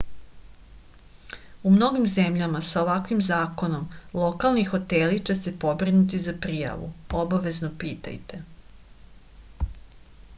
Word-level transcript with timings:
у 1.71 1.73
многим 1.73 2.07
земљама 2.13 2.61
са 2.67 2.79
оваквим 2.83 3.21
законом 3.27 3.83
локални 4.21 4.63
хотели 4.71 5.19
ће 5.31 5.35
се 5.41 5.53
побринути 5.65 6.23
за 6.25 6.35
пријаву 6.47 6.91
обавезно 7.21 7.71
питајте 7.85 8.41